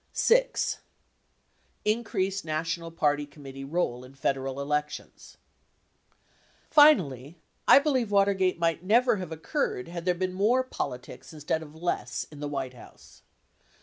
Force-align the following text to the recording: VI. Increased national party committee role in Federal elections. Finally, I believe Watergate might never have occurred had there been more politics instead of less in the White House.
VI. 0.15 0.49
Increased 1.85 2.43
national 2.43 2.89
party 2.89 3.27
committee 3.27 3.63
role 3.63 4.03
in 4.03 4.15
Federal 4.15 4.59
elections. 4.59 5.37
Finally, 6.71 7.37
I 7.67 7.77
believe 7.77 8.09
Watergate 8.09 8.57
might 8.57 8.81
never 8.83 9.17
have 9.17 9.31
occurred 9.31 9.89
had 9.89 10.05
there 10.05 10.15
been 10.15 10.33
more 10.33 10.63
politics 10.63 11.33
instead 11.33 11.61
of 11.61 11.75
less 11.75 12.25
in 12.31 12.39
the 12.39 12.49
White 12.49 12.73
House. 12.73 13.21